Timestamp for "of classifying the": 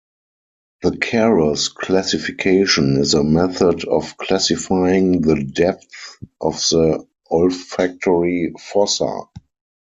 3.85-5.43